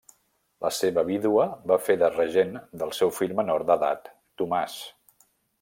La 0.65 0.71
seva 0.77 1.03
vídua 1.09 1.45
va 1.73 1.77
fer 1.89 1.97
de 2.05 2.09
regent 2.15 2.57
del 2.85 2.97
seu 3.03 3.15
fill 3.21 3.39
menor 3.43 3.69
d'edat 3.71 4.13
Tomàs. 4.43 4.83